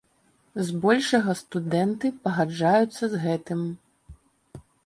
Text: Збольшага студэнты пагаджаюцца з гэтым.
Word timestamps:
Збольшага 0.69 1.35
студэнты 1.41 2.11
пагаджаюцца 2.23 3.03
з 3.15 3.23
гэтым. 3.27 3.61